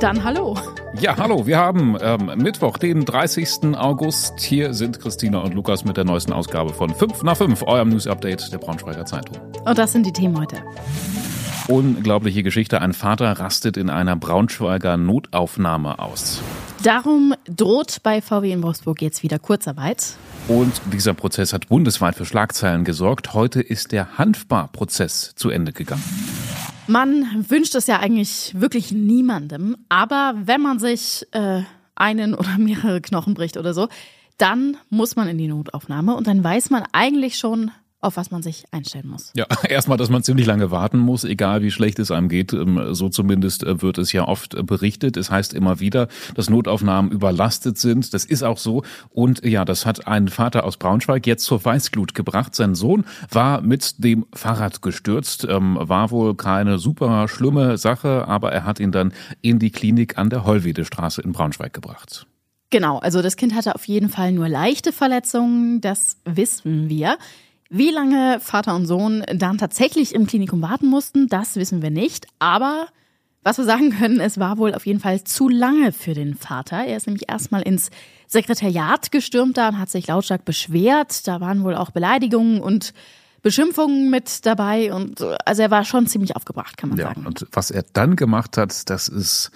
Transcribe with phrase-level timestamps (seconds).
[0.00, 0.56] Dann hallo.
[1.00, 3.76] Ja, hallo, wir haben ähm, Mittwoch, den 30.
[3.76, 4.38] August.
[4.38, 8.52] Hier sind Christina und Lukas mit der neuesten Ausgabe von 5 nach 5, eurem News-Update
[8.52, 9.36] der Braunschweiger Zeitung.
[9.64, 10.62] Und das sind die Themen heute.
[11.66, 12.80] Unglaubliche Geschichte.
[12.80, 16.42] Ein Vater rastet in einer Braunschweiger Notaufnahme aus.
[16.84, 20.14] Darum droht bei VW in Wolfsburg jetzt wieder Kurzarbeit.
[20.46, 23.34] Und dieser Prozess hat bundesweit für Schlagzeilen gesorgt.
[23.34, 26.04] Heute ist der Hanfbar-Prozess zu Ende gegangen.
[26.88, 31.62] Man wünscht es ja eigentlich wirklich niemandem, aber wenn man sich äh,
[31.94, 33.88] einen oder mehrere Knochen bricht oder so,
[34.38, 38.42] dann muss man in die Notaufnahme und dann weiß man eigentlich schon, auf was man
[38.42, 39.32] sich einstellen muss.
[39.34, 42.52] Ja, erstmal, dass man ziemlich lange warten muss, egal wie schlecht es einem geht.
[42.52, 45.16] Ähm, so zumindest äh, wird es ja oft äh, berichtet.
[45.16, 48.14] Es heißt immer wieder, dass Notaufnahmen überlastet sind.
[48.14, 48.82] Das ist auch so.
[49.10, 52.54] Und ja, das hat ein Vater aus Braunschweig jetzt zur Weißglut gebracht.
[52.54, 55.46] Sein Sohn war mit dem Fahrrad gestürzt.
[55.48, 59.12] Ähm, war wohl keine super schlimme Sache, aber er hat ihn dann
[59.42, 62.26] in die Klinik an der Hollwedestraße in Braunschweig gebracht.
[62.70, 67.16] Genau, also das Kind hatte auf jeden Fall nur leichte Verletzungen, das wissen wir.
[67.70, 72.26] Wie lange Vater und Sohn dann tatsächlich im Klinikum warten mussten, das wissen wir nicht.
[72.38, 72.86] Aber
[73.42, 76.84] was wir sagen können, es war wohl auf jeden Fall zu lange für den Vater.
[76.84, 77.90] Er ist nämlich erstmal ins
[78.26, 81.26] Sekretariat gestürmt da und hat sich lautstark beschwert.
[81.26, 82.92] Da waren wohl auch Beleidigungen und
[83.42, 87.26] Beschimpfungen mit dabei und also er war schon ziemlich aufgebracht, kann man ja, sagen.
[87.26, 89.50] Und was er dann gemacht hat, das ist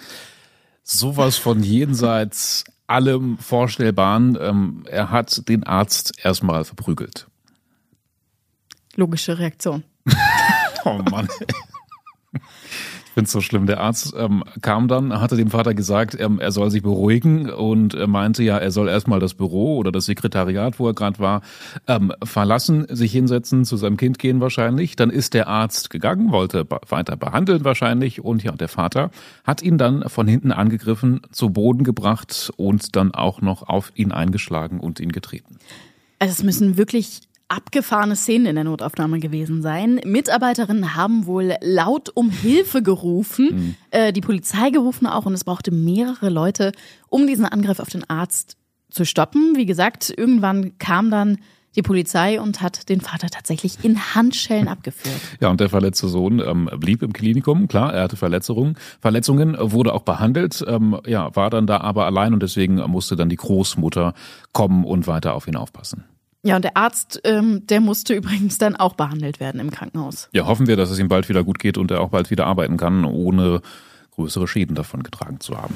[0.83, 4.37] sowas von jenseits allem Vorstellbaren.
[4.39, 7.27] Ähm, er hat den Arzt erstmal verprügelt.
[8.95, 9.83] Logische Reaktion.
[10.85, 11.27] oh Mann.
[12.33, 13.67] Ich finde es so schlimm.
[13.67, 17.93] Der Arzt ähm, kam dann, hatte dem Vater gesagt, ähm, er soll sich beruhigen und
[17.93, 21.41] er meinte ja, er soll erstmal das Büro oder das Sekretariat, wo er gerade war,
[21.87, 24.95] ähm, verlassen, sich hinsetzen, zu seinem Kind gehen wahrscheinlich.
[24.95, 29.11] Dann ist der Arzt gegangen, wollte weiter behandeln wahrscheinlich und ja, der Vater
[29.43, 34.11] hat ihn dann von hinten angegriffen, zu Boden gebracht und dann auch noch auf ihn
[34.11, 35.59] eingeschlagen und ihn getreten.
[36.17, 40.01] Also es müssen wirklich abgefahrene Szenen in der Notaufnahme gewesen sein.
[40.05, 43.75] Mitarbeiterinnen haben wohl laut um Hilfe gerufen, mhm.
[43.91, 46.71] äh, die Polizei gerufen auch und es brauchte mehrere Leute,
[47.09, 48.57] um diesen Angriff auf den Arzt
[48.89, 49.55] zu stoppen.
[49.55, 51.37] Wie gesagt, irgendwann kam dann
[51.75, 55.15] die Polizei und hat den Vater tatsächlich in Handschellen abgeführt.
[55.39, 59.93] Ja, und der verletzte Sohn ähm, blieb im Klinikum, klar, er hatte Verletzungen, Verletzungen, wurde
[59.93, 64.13] auch behandelt, ähm, ja, war dann da aber allein und deswegen musste dann die Großmutter
[64.53, 66.05] kommen und weiter auf ihn aufpassen.
[66.43, 70.29] Ja, und der Arzt, ähm, der musste übrigens dann auch behandelt werden im Krankenhaus.
[70.33, 72.45] Ja, hoffen wir, dass es ihm bald wieder gut geht und er auch bald wieder
[72.45, 73.61] arbeiten kann, ohne
[74.11, 75.75] größere Schäden davon getragen zu haben.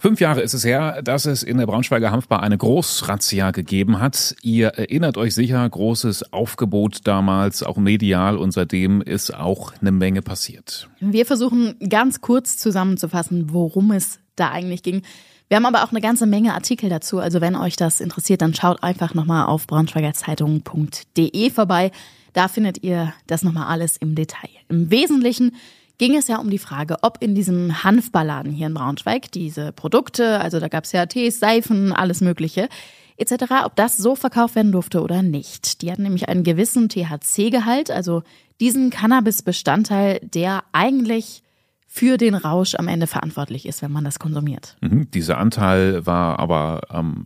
[0.00, 4.36] Fünf Jahre ist es her, dass es in der Braunschweiger Hanfbar eine Großrazzia gegeben hat.
[4.42, 10.22] Ihr erinnert euch sicher, großes Aufgebot damals, auch medial und seitdem ist auch eine Menge
[10.22, 10.88] passiert.
[11.00, 15.02] Wir versuchen ganz kurz zusammenzufassen, worum es da eigentlich ging.
[15.48, 17.18] Wir haben aber auch eine ganze Menge Artikel dazu.
[17.18, 21.90] Also wenn euch das interessiert, dann schaut einfach nochmal auf braunschweigerzeitung.de vorbei.
[22.34, 24.50] Da findet ihr das nochmal alles im Detail.
[24.68, 25.56] Im Wesentlichen
[25.96, 30.38] ging es ja um die Frage, ob in diesem Hanfballaden hier in Braunschweig diese Produkte,
[30.40, 32.68] also da gab es ja Tees, Seifen, alles Mögliche,
[33.16, 35.82] etc., ob das so verkauft werden durfte oder nicht.
[35.82, 38.22] Die hatten nämlich einen gewissen THC-Gehalt, also
[38.60, 41.42] diesen Cannabis-Bestandteil, der eigentlich
[41.88, 44.76] für den Rausch am Ende verantwortlich ist, wenn man das konsumiert.
[44.82, 47.24] Mhm, dieser Anteil war aber ähm,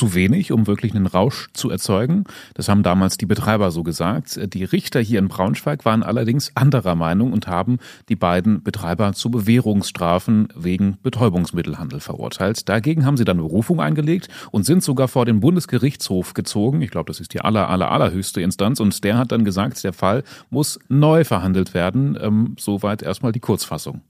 [0.00, 2.24] zu wenig, um wirklich einen Rausch zu erzeugen.
[2.54, 4.40] Das haben damals die Betreiber so gesagt.
[4.54, 7.76] Die Richter hier in Braunschweig waren allerdings anderer Meinung und haben
[8.08, 12.66] die beiden Betreiber zu Bewährungsstrafen wegen Betäubungsmittelhandel verurteilt.
[12.70, 16.80] Dagegen haben sie dann Berufung eingelegt und sind sogar vor den Bundesgerichtshof gezogen.
[16.80, 18.80] Ich glaube, das ist die aller, aller, allerhöchste Instanz.
[18.80, 22.18] Und der hat dann gesagt, der Fall muss neu verhandelt werden.
[22.18, 24.00] Ähm, soweit erstmal die Kurzfassung.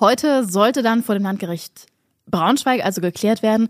[0.00, 1.84] Heute sollte dann vor dem Landgericht
[2.30, 3.68] Braunschweig also geklärt werden,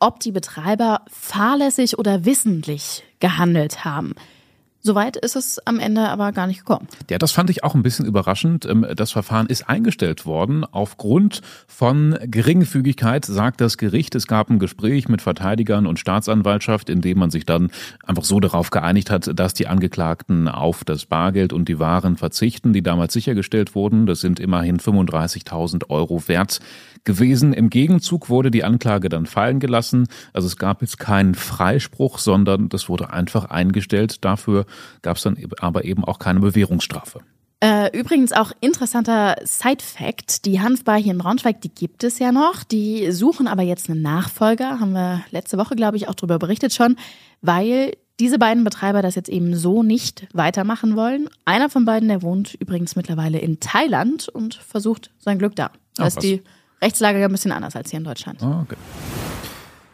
[0.00, 4.14] ob die Betreiber fahrlässig oder wissentlich gehandelt haben.
[4.88, 6.88] Soweit ist es am Ende aber gar nicht gekommen.
[7.10, 8.64] Ja, das fand ich auch ein bisschen überraschend.
[8.64, 14.14] Ähm, das Verfahren ist eingestellt worden aufgrund von Geringfügigkeit, sagt das Gericht.
[14.14, 17.70] Es gab ein Gespräch mit Verteidigern und Staatsanwaltschaft, in dem man sich dann
[18.02, 22.72] einfach so darauf geeinigt hat, dass die Angeklagten auf das Bargeld und die Waren verzichten,
[22.72, 24.06] die damals sichergestellt wurden.
[24.06, 26.60] Das sind immerhin 35.000 Euro wert
[27.04, 27.52] gewesen.
[27.52, 30.08] Im Gegenzug wurde die Anklage dann fallen gelassen.
[30.32, 34.24] Also es gab jetzt keinen Freispruch, sondern das wurde einfach eingestellt.
[34.24, 34.64] Dafür
[35.02, 37.20] gab es dann aber eben auch keine Bewährungsstrafe.
[37.60, 42.62] Äh, übrigens auch interessanter Side-Fact, die Hanfbar hier in Braunschweig, die gibt es ja noch.
[42.62, 46.72] Die suchen aber jetzt einen Nachfolger, haben wir letzte Woche, glaube ich, auch darüber berichtet
[46.72, 46.96] schon,
[47.40, 51.28] weil diese beiden Betreiber das jetzt eben so nicht weitermachen wollen.
[51.44, 55.70] Einer von beiden, der wohnt übrigens mittlerweile in Thailand und versucht sein Glück da.
[55.96, 56.42] Da ist die
[56.80, 58.42] Rechtslage ein bisschen anders als hier in Deutschland.
[58.42, 58.76] Ah, okay.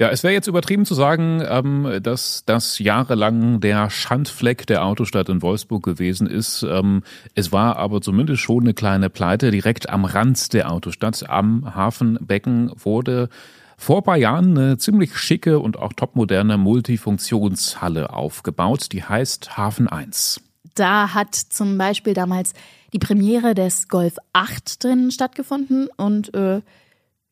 [0.04, 5.30] Ja, es wäre jetzt übertrieben zu sagen, ähm, dass das jahrelang der Schandfleck der Autostadt
[5.30, 6.62] in Wolfsburg gewesen ist.
[6.62, 7.02] Ähm,
[7.34, 9.50] es war aber zumindest schon eine kleine Pleite.
[9.50, 13.30] Direkt am Rand der Autostadt, am Hafenbecken, wurde
[13.78, 19.88] vor ein paar Jahren eine ziemlich schicke und auch topmoderne Multifunktionshalle aufgebaut, die heißt Hafen
[19.88, 20.42] 1.
[20.74, 22.52] Da hat zum Beispiel damals
[22.92, 26.60] die Premiere des Golf 8 drin stattgefunden und äh,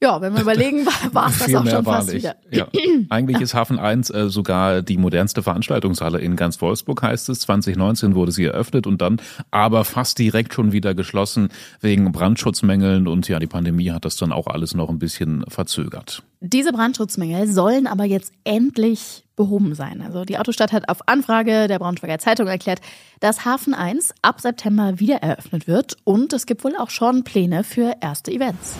[0.02, 2.34] ja, wenn wir überlegen, war es das auch schon fast wieder.
[2.50, 2.66] Ja.
[3.08, 7.40] Eigentlich ist Hafen 1 äh, sogar die modernste Veranstaltungshalle in ganz Wolfsburg, heißt es.
[7.40, 9.20] 2019 wurde sie eröffnet und dann
[9.52, 11.50] aber fast direkt schon wieder geschlossen
[11.80, 16.24] wegen Brandschutzmängeln und ja, die Pandemie hat das dann auch alles noch ein bisschen verzögert.
[16.40, 20.02] Diese Brandschutzmängel sollen aber jetzt endlich behoben sein.
[20.02, 22.80] Also die Autostadt hat auf Anfrage der Braunschweiger Zeitung erklärt,
[23.20, 27.62] dass Hafen 1 ab September wieder eröffnet wird und es gibt wohl auch schon Pläne
[27.62, 28.74] für erste Events.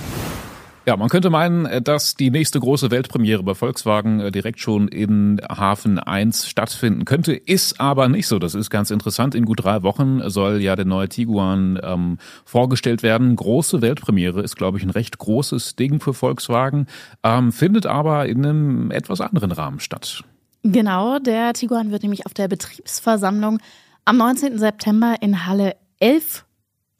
[0.85, 4.89] Ja, man könnte meinen, äh, dass die nächste große Weltpremiere bei Volkswagen äh, direkt schon
[4.89, 8.41] in Hafen 1 stattfinden könnte, ist aber nicht so.
[8.41, 9.37] Das ist ganz interessant.
[9.37, 13.37] In gut drei Wochen soll ja der neue Tiguan ähm, vorgestellt werden.
[13.37, 16.87] Große Weltpremiere ist, glaube ich, ein recht großes Ding für Volkswagen,
[17.23, 20.25] ähm, findet aber in einem etwas anderen Rahmen statt.
[20.65, 23.59] Genau, der Tiguan wird nämlich auf der Betriebsversammlung
[24.05, 24.59] am 19.
[24.59, 26.45] September in Halle 11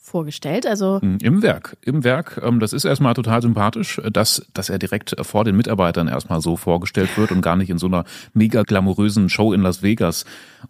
[0.03, 0.67] vorgestellt.
[0.67, 1.77] Also hm, Im Werk.
[1.81, 2.41] Im Werk.
[2.45, 6.57] Ähm, das ist erstmal total sympathisch, dass, dass er direkt vor den Mitarbeitern erstmal so
[6.57, 8.05] vorgestellt wird und gar nicht in so einer
[8.35, 10.25] mega glamourösen Show in Las Vegas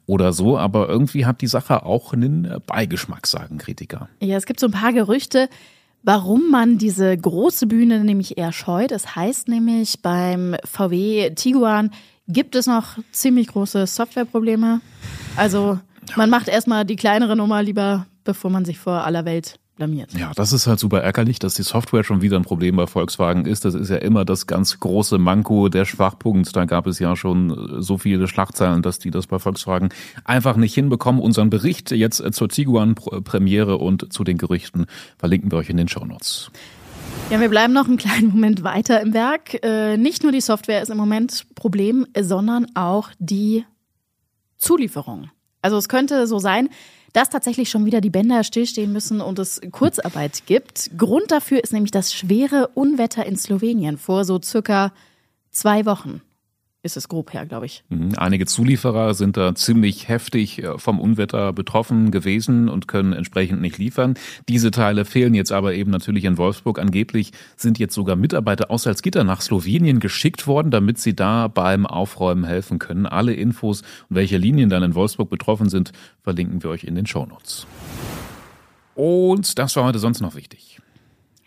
[0.06, 0.58] oder so.
[0.58, 4.08] Aber irgendwie hat die Sache auch einen Beigeschmack, sagen Kritiker.
[4.20, 5.49] Ja, es gibt so ein paar Gerüchte,
[6.02, 8.93] warum man diese große Bühne nämlich eher scheut.
[8.93, 11.90] Es das heißt nämlich beim VW Tiguan
[12.28, 14.81] gibt es noch ziemlich große Softwareprobleme.
[15.37, 15.81] Also
[16.17, 20.12] man macht erstmal die kleinere Nummer lieber bevor man sich vor aller Welt blamiert.
[20.12, 23.46] Ja, das ist halt super ärgerlich, dass die Software schon wieder ein Problem bei Volkswagen
[23.46, 23.64] ist.
[23.64, 26.54] Das ist ja immer das ganz große Manko, der Schwachpunkt.
[26.54, 29.88] Da gab es ja schon so viele Schlagzeilen, dass die das bei Volkswagen
[30.24, 31.20] einfach nicht hinbekommen.
[31.20, 34.86] Unseren Bericht jetzt zur Tiguan-Premiere und zu den Gerüchten
[35.18, 36.50] verlinken wir euch in den Shownotes.
[37.30, 39.64] Ja, wir bleiben noch einen kleinen Moment weiter im Werk.
[39.64, 43.64] Äh, nicht nur die Software ist im Moment Problem, sondern auch die
[44.58, 45.30] Zulieferung.
[45.62, 46.68] Also es könnte so sein,
[47.12, 50.91] dass tatsächlich schon wieder die Bänder stillstehen müssen und es Kurzarbeit gibt.
[50.97, 54.93] Grund dafür ist nämlich das schwere Unwetter in Slowenien vor so circa
[55.50, 56.23] zwei Wochen
[56.82, 57.84] ist es grob her, glaube ich.
[57.88, 58.14] Mhm.
[58.17, 63.79] Einige Zulieferer sind da ziemlich heftig äh, vom Unwetter betroffen gewesen und können entsprechend nicht
[63.79, 64.14] liefern.
[64.49, 66.79] Diese Teile fehlen jetzt aber eben natürlich in Wolfsburg.
[66.81, 71.87] Angeblich sind jetzt sogar Mitarbeiter aus Salzgitter nach Slowenien geschickt worden, damit sie da beim
[71.87, 73.06] Aufräumen helfen können.
[73.06, 75.93] Alle Infos welche Linien dann in Wolfsburg betroffen sind,
[76.23, 77.67] verlinken wir euch in den Shownotes.
[78.94, 80.81] Und das war heute sonst noch wichtig.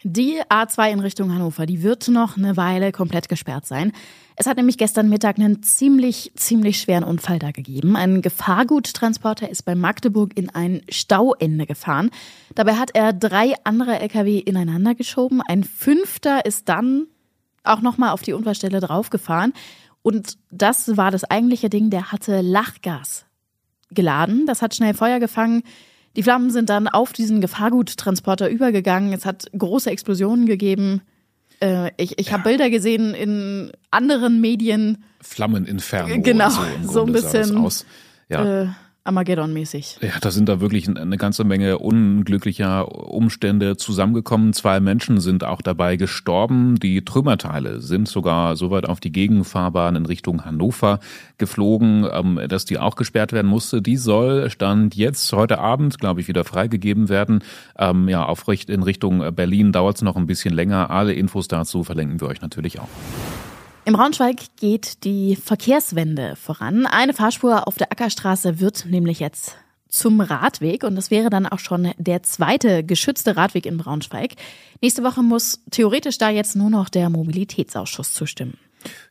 [0.04, 3.92] Die A2 in Richtung Hannover, die wird noch eine Weile komplett gesperrt sein.
[4.36, 7.96] Es hat nämlich gestern Mittag einen ziemlich, ziemlich schweren Unfall da gegeben.
[7.96, 12.12] Ein Gefahrguttransporter ist bei Magdeburg in ein Stauende gefahren.
[12.54, 15.42] Dabei hat er drei andere Lkw ineinander geschoben.
[15.42, 17.08] Ein fünfter ist dann
[17.64, 19.54] auch nochmal auf die Unfallstelle draufgefahren.
[20.02, 23.26] Und das war das eigentliche Ding, der hatte Lachgas
[23.90, 24.46] geladen.
[24.46, 25.64] Das hat schnell Feuer gefangen.
[26.16, 29.14] Die Flammen sind dann auf diesen Gefahrguttransporter übergegangen.
[29.14, 31.02] Es hat große Explosionen gegeben.
[31.62, 32.34] Äh, ich ich ja.
[32.34, 35.04] habe Bilder gesehen in anderen Medien.
[35.22, 36.22] Flammeninferno.
[36.22, 37.70] Genau, so, so ein bisschen.
[38.30, 38.64] Ja.
[38.64, 38.68] Äh,
[39.06, 40.00] Armageddon-mäßig.
[40.02, 44.52] Ja, da sind da wirklich eine ganze Menge unglücklicher Umstände zusammengekommen.
[44.54, 46.76] Zwei Menschen sind auch dabei gestorben.
[46.80, 51.00] Die Trümmerteile sind sogar so weit auf die Gegenfahrbahn in Richtung Hannover
[51.38, 53.82] geflogen, ähm, dass die auch gesperrt werden musste.
[53.82, 57.44] Die soll Stand jetzt heute Abend, glaube ich, wieder freigegeben werden.
[57.78, 60.90] Ähm, ja, auf in Richtung Berlin dauert es noch ein bisschen länger.
[60.90, 62.90] Alle Infos dazu verlinken wir euch natürlich auch.
[63.88, 66.88] Im Braunschweig geht die Verkehrswende voran.
[66.88, 71.60] Eine Fahrspur auf der Ackerstraße wird nämlich jetzt zum Radweg und das wäre dann auch
[71.60, 74.38] schon der zweite geschützte Radweg in Braunschweig.
[74.82, 78.58] Nächste Woche muss theoretisch da jetzt nur noch der Mobilitätsausschuss zustimmen.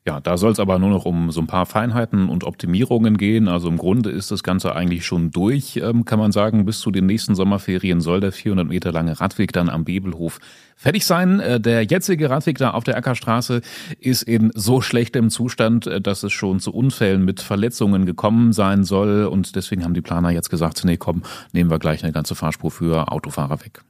[0.06, 3.48] Ja, da soll es aber nur noch um so ein paar Feinheiten und Optimierungen gehen.
[3.48, 6.64] Also im Grunde ist das Ganze eigentlich schon durch, ähm, kann man sagen.
[6.64, 10.40] Bis zu den nächsten Sommerferien soll der 400 Meter lange Radweg dann am Bebelhof
[10.76, 11.40] fertig sein.
[11.40, 13.62] Äh, der jetzige Radweg da auf der Ackerstraße
[13.98, 18.84] ist in so schlechtem Zustand, äh, dass es schon zu Unfällen mit Verletzungen gekommen sein
[18.84, 19.24] soll.
[19.24, 22.70] Und deswegen haben die Planer jetzt gesagt, nee, komm, nehmen wir gleich eine ganze Fahrspur
[22.70, 23.82] für Autofahrer weg.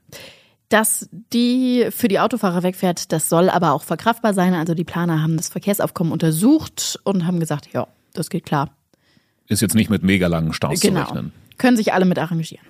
[0.75, 4.55] Dass die für die Autofahrer wegfährt, das soll aber auch verkraftbar sein.
[4.55, 8.77] Also die Planer haben das Verkehrsaufkommen untersucht und haben gesagt, ja, das geht klar.
[9.47, 11.05] Ist jetzt nicht mit mega langen Staus genau.
[11.05, 11.33] zu rechnen.
[11.59, 12.67] Können sich alle mit arrangieren.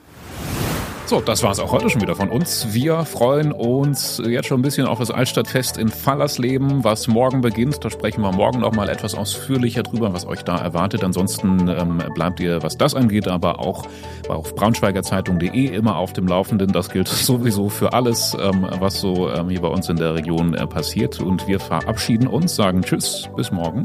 [1.07, 2.73] So, das war es auch heute schon wieder von uns.
[2.73, 7.85] Wir freuen uns jetzt schon ein bisschen auf das Altstadtfest in Fallersleben, was morgen beginnt.
[7.85, 11.05] Da sprechen wir morgen noch mal etwas ausführlicher drüber, was euch da erwartet.
[11.05, 13.87] Ansonsten ähm, bleibt ihr, was das angeht, aber auch
[14.31, 16.73] auf braunschweigerzeitung.de immer auf dem Laufenden.
[16.73, 20.55] Das gilt sowieso für alles, ähm, was so ähm, hier bei uns in der Region
[20.55, 21.21] äh, passiert.
[21.21, 23.83] Und wir verabschieden uns, sagen Tschüss, bis morgen.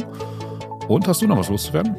[0.87, 1.97] Und hast du noch was loszuwerden?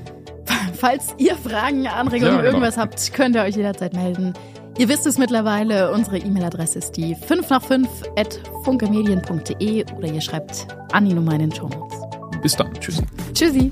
[0.72, 2.52] Falls ihr Fragen, Anregungen, ja, genau.
[2.52, 4.32] irgendwas habt, könnt ihr euch jederzeit melden.
[4.80, 10.20] Ihr wisst es mittlerweile, unsere E-Mail-Adresse ist die 5 nach 5 at funkemedien.de oder ihr
[10.22, 11.98] schreibt an die Nummer in den Show Notes.
[12.40, 12.72] Bis dann.
[12.80, 13.02] Tschüssi.
[13.34, 13.70] Tschüssi.